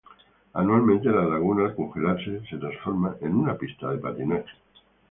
Anualmente, 0.55 1.11
la 1.11 1.25
laguna 1.25 1.65
al 1.65 1.75
congelarse 1.75 2.41
se 2.49 2.57
transforma 2.57 3.17
en 3.21 3.35
una 3.35 3.53
pista 3.55 3.91
de 3.91 3.99
patinaje. 3.99 4.49